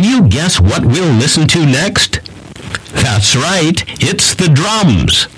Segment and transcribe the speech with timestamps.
[0.00, 2.20] Can you guess what we'll listen to next?
[2.94, 5.28] That's right, it's the drums.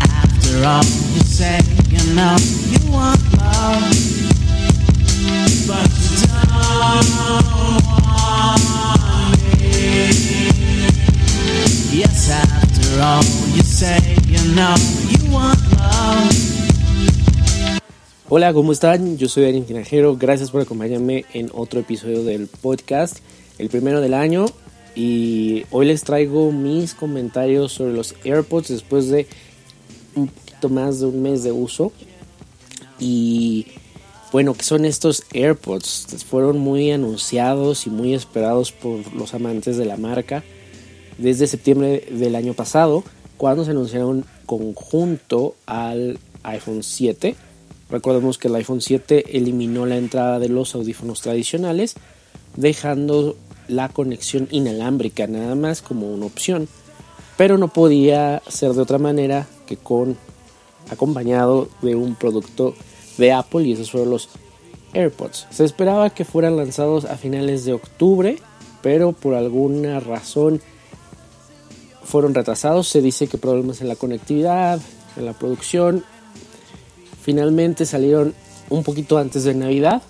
[0.00, 1.58] After all you say,
[1.88, 2.36] you know
[2.68, 3.27] you want
[11.98, 13.24] Yes, after all
[13.56, 13.64] you
[15.10, 16.30] you want love.
[18.28, 19.18] Hola, ¿cómo están?
[19.18, 20.16] Yo soy Darín Tinajero.
[20.16, 23.16] Gracias por acompañarme en otro episodio del podcast,
[23.58, 24.46] el primero del año.
[24.94, 29.26] Y hoy les traigo mis comentarios sobre los AirPods después de
[30.14, 31.90] un poquito más de un mes de uso.
[33.00, 33.66] Y
[34.30, 36.24] bueno, ¿qué son estos AirPods?
[36.30, 40.44] Fueron muy anunciados y muy esperados por los amantes de la marca
[41.18, 43.04] desde septiembre del año pasado,
[43.36, 47.36] cuando se anunciaron conjunto al iPhone 7.
[47.90, 51.94] Recordemos que el iPhone 7 eliminó la entrada de los audífonos tradicionales,
[52.56, 53.36] dejando
[53.68, 56.68] la conexión inalámbrica nada más como una opción,
[57.36, 60.16] pero no podía ser de otra manera que con
[60.90, 62.74] acompañado de un producto
[63.18, 64.28] de Apple y esos fueron los
[64.94, 65.46] AirPods.
[65.50, 68.38] Se esperaba que fueran lanzados a finales de octubre,
[68.82, 70.60] pero por alguna razón
[72.08, 72.88] fueron retrasados.
[72.88, 74.80] Se dice que problemas en la conectividad,
[75.16, 76.04] en la producción.
[77.22, 78.34] Finalmente salieron
[78.70, 80.02] un poquito antes de Navidad.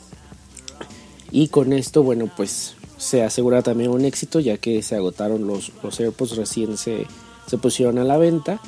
[1.30, 5.72] Y con esto, bueno, pues se asegura también un éxito, ya que se agotaron los,
[5.82, 7.06] los AirPods recién se,
[7.46, 8.60] se pusieron a la venta.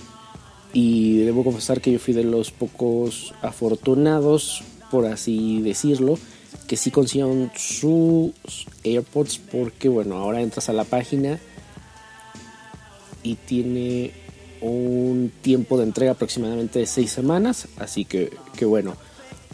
[0.73, 6.19] Y debo confesar que yo fui de los pocos afortunados, por así decirlo,
[6.67, 8.33] que sí consiguieron sus
[8.85, 11.41] AirPods, porque bueno, ahora entras a la página
[13.23, 14.13] y tiene
[14.61, 18.31] un tiempo de entrega aproximadamente de 6 semanas, así que,
[18.63, 18.97] bueno,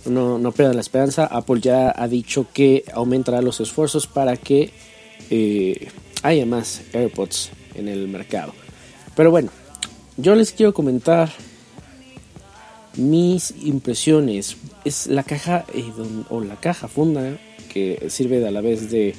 [0.05, 1.27] no, no pierdan la esperanza.
[1.27, 4.73] Apple ya ha dicho que aumentará los esfuerzos para que
[5.31, 5.89] eh,
[6.23, 8.53] haya más AirPods en el mercado.
[9.15, 9.51] Pero bueno,
[10.17, 11.31] yo les quiero comentar
[12.97, 14.57] mis impresiones.
[14.85, 15.93] Es la caja eh,
[16.31, 17.39] o la caja funda
[17.73, 19.15] que sirve a la vez de,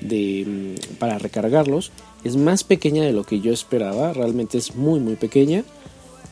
[0.00, 1.92] de mm, para recargarlos.
[2.24, 4.12] Es más pequeña de lo que yo esperaba.
[4.12, 5.64] Realmente es muy muy pequeña.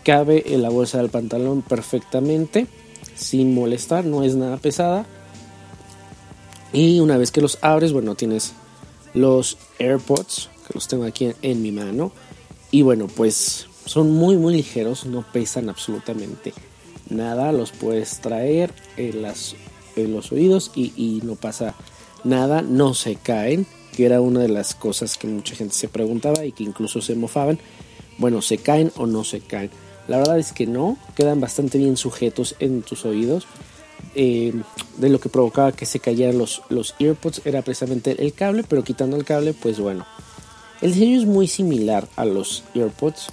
[0.04, 2.66] Cabe en la bolsa del pantalón perfectamente
[3.14, 4.04] sin molestar.
[4.04, 5.06] No es nada pesada.
[6.72, 8.52] Y una vez que los abres, bueno, tienes
[9.14, 12.12] los AirPods que los tengo aquí en, mi mano.
[12.70, 16.52] Y bueno, pues son muy muy ligeros, no pesan absolutamente
[17.08, 17.52] nada.
[17.52, 19.56] Los puedes traer en, las,
[19.96, 21.74] en los oídos y no pasa
[22.24, 23.66] nada, no se caen,
[23.98, 27.16] que era una de las cosas que mucha gente se preguntaba y que incluso se
[27.16, 27.58] mofaban.
[28.16, 29.70] Bueno, ¿se caen o no se caen?
[30.06, 33.48] La verdad es que no, quedan bastante bien sujetos en tus oídos.
[34.14, 34.54] Eh,
[34.98, 38.84] de lo que provocaba que se cayeran los, los earpods era precisamente el cable, pero
[38.84, 40.06] quitando el cable, pues bueno.
[40.80, 43.26] El diseño es muy similar a los earpods.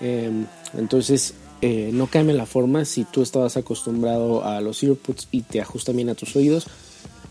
[0.00, 0.30] eh,
[0.78, 2.86] entonces eh, no cambia la forma.
[2.86, 6.68] Si tú estabas acostumbrado a los earpods y te ajustan bien a tus oídos,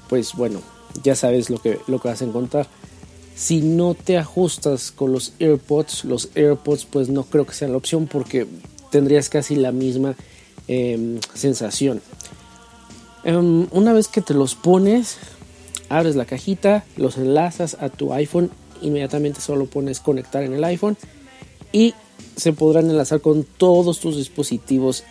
[0.08, 0.62] pues bueno,
[1.04, 2.68] ya sabes lo que, lo que vas a encontrar.
[3.36, 7.78] Si no te ajustas con los AirPods, los AirPods pues no creo que sea la
[7.78, 8.48] opción porque
[8.92, 10.16] tendrías casi la misma
[10.68, 12.02] eh, sensación.
[13.24, 15.18] Em, una vez que te los pones,
[15.90, 18.52] abres la cajita, los enlazas a tu iPhone,
[18.82, 20.98] inmediatamente solo pones conectar en el iPhone
[21.72, 21.94] y
[22.36, 25.04] se podrán enlazar con todos tus dispositivos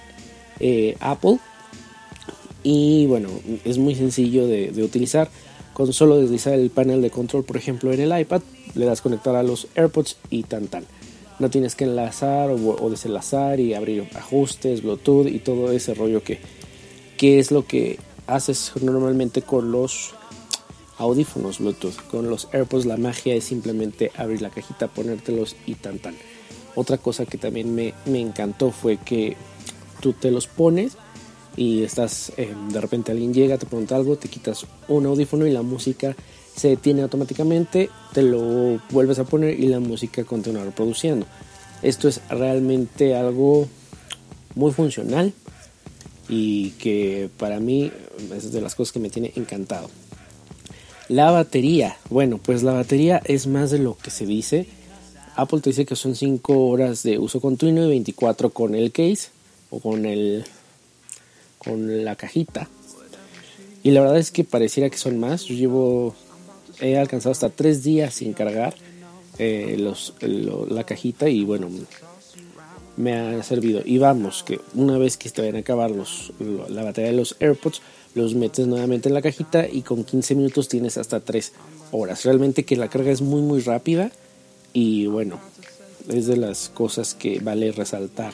[0.60, 1.38] eh, Apple.
[2.62, 3.28] Y bueno,
[3.64, 5.30] es muy sencillo de, utilizar.
[5.72, 8.42] Con solo deslizar el panel de control, por ejemplo, en el iPad,
[8.74, 10.84] le das conectar a los AirPods y tan tan.
[11.38, 16.24] No tienes que enlazar o, o desenlazar y abrir ajustes, Bluetooth y todo ese rollo
[16.24, 16.40] que,
[17.16, 20.14] que es lo que haces normalmente con los
[20.98, 21.96] audífonos Bluetooth.
[22.10, 26.16] Con los AirPods la magia es simplemente abrir la cajita, ponértelos y tan tan.
[26.74, 29.36] Otra cosa que también me, me encantó fue que
[30.00, 30.96] tú te los pones
[31.58, 35.50] y estás, eh, de repente alguien llega, te pregunta algo, te quitas un audífono y
[35.50, 36.14] la música
[36.54, 41.26] se detiene automáticamente, te lo vuelves a poner y la música continúa reproduciendo.
[41.82, 43.66] Esto es realmente algo
[44.54, 45.32] muy funcional
[46.28, 47.90] y que para mí
[48.36, 49.90] es de las cosas que me tiene encantado.
[51.08, 54.68] La batería, bueno, pues la batería es más de lo que se dice.
[55.34, 59.30] Apple te dice que son 5 horas de uso continuo y 24 con el case
[59.70, 60.44] o con el
[61.58, 62.68] con la cajita.
[63.82, 65.44] Y la verdad es que pareciera que son más.
[65.44, 66.14] Yo llevo
[66.80, 68.74] he alcanzado hasta 3 días sin cargar
[69.38, 71.68] eh, los, lo- la cajita y bueno,
[72.96, 73.82] me ha servido.
[73.84, 77.36] Y vamos, que una vez que te a acabar los, lo- la batería de los
[77.40, 77.80] AirPods,
[78.14, 81.52] los metes nuevamente en la cajita y con 15 minutos tienes hasta 3
[81.92, 82.24] horas.
[82.24, 84.10] Realmente que la carga es muy muy rápida
[84.72, 85.38] y bueno,
[86.08, 88.32] es de las cosas que vale resaltar.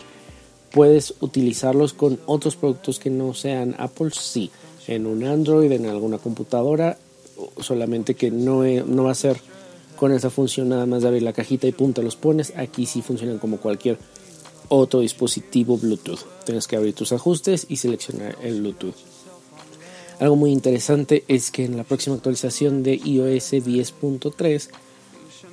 [0.74, 4.50] Puedes utilizarlos con otros productos que no sean Apple, sí.
[4.88, 6.98] En un Android, en alguna computadora,
[7.60, 8.64] solamente que no,
[9.04, 9.40] va a ser
[9.96, 12.52] con esa función nada más de abrir la cajita y punta los pones.
[12.56, 13.98] Aquí sí funcionan como cualquier
[14.68, 16.20] otro dispositivo Bluetooth.
[16.44, 18.96] Tienes que abrir tus ajustes y seleccionar el Bluetooth.
[20.18, 24.68] Algo muy interesante es que en la próxima actualización de iOS 10.3,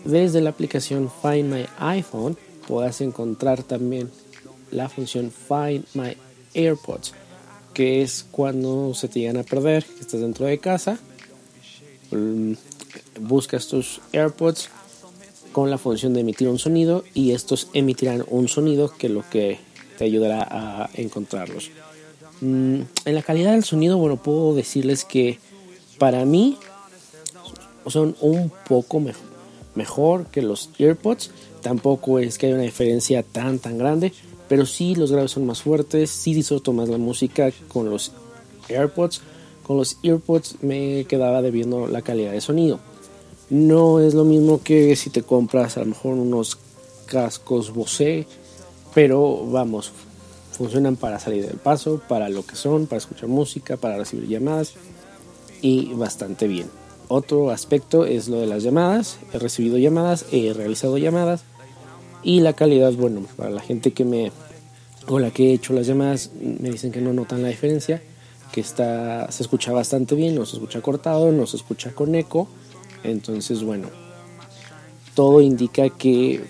[0.05, 4.09] desde la aplicación Find My iPhone, podrás encontrar también
[4.71, 6.15] la función Find My
[6.53, 7.13] AirPods,
[7.73, 10.99] que es cuando se te llegan a perder, que estás dentro de casa,
[12.11, 12.53] mm,
[13.21, 14.69] buscas tus AirPods
[15.51, 19.59] con la función de emitir un sonido y estos emitirán un sonido que lo que
[19.97, 21.69] te ayudará a encontrarlos.
[22.41, 25.39] Mm, en la calidad del sonido, bueno, puedo decirles que
[25.99, 26.57] para mí
[27.87, 29.23] son un poco mejor,
[29.75, 31.31] mejor que los AirPods.
[31.61, 34.13] Tampoco es que haya una diferencia tan tan grande,
[34.51, 38.11] pero sí los graves son más fuertes, sí disfruto más la música con los
[38.67, 39.21] AirPods.
[39.63, 42.81] Con los AirPods me quedaba debiendo la calidad de sonido.
[43.49, 46.57] No es lo mismo que si te compras a lo mejor unos
[47.05, 48.27] cascos Bose,
[48.93, 49.93] pero vamos,
[50.51, 54.73] funcionan para salir del paso, para lo que son, para escuchar música, para recibir llamadas
[55.61, 56.67] y bastante bien.
[57.07, 59.17] Otro aspecto es lo de las llamadas.
[59.31, 61.45] He recibido llamadas, he realizado llamadas
[62.23, 64.31] y la calidad, bueno, para la gente que me
[65.07, 68.01] o la que he hecho las llamadas me dicen que no notan la diferencia,
[68.51, 72.47] que está se escucha bastante bien, no se escucha cortado, no se escucha con eco.
[73.03, 73.87] Entonces, bueno,
[75.15, 76.41] todo indica que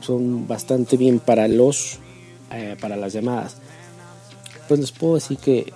[0.00, 1.98] son bastante bien para los
[2.52, 3.56] eh, para las llamadas.
[4.68, 5.72] Pues les puedo decir que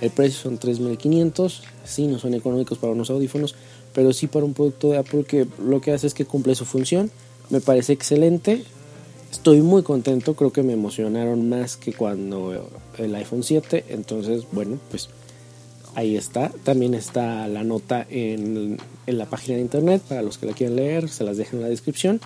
[0.00, 3.54] el precio son 3.500, sí, no son económicos para unos audífonos,
[3.92, 6.64] pero sí para un producto de Apple que lo que hace es que cumple su
[6.64, 7.10] función.
[7.50, 8.64] Me parece excelente.
[9.34, 13.86] Estoy muy contento, creo que me emocionaron más que cuando el iPhone 7.
[13.88, 15.08] Entonces, bueno, pues
[15.96, 16.52] ahí está.
[16.62, 18.78] También está la nota en,
[19.08, 21.62] en la página de internet para los que la quieran leer, se las dejo en
[21.62, 22.20] la descripción.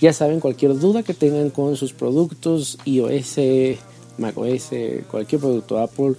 [0.00, 3.36] Ya saben, cualquier duda que tengan con sus productos, iOS,
[4.16, 4.70] macOS,
[5.10, 6.14] cualquier producto Apple,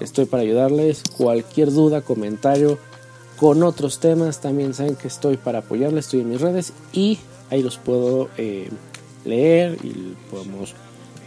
[0.00, 1.02] estoy para ayudarles.
[1.18, 2.78] Cualquier duda, comentario
[3.36, 6.06] con otros temas, también saben que estoy para apoyarles.
[6.06, 7.18] Estoy en mis redes y
[7.50, 8.70] ahí los puedo eh,
[9.26, 10.74] leer y podemos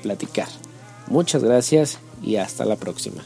[0.02, 0.48] platicar.
[1.08, 3.24] Muchas gracias y hasta la próxima.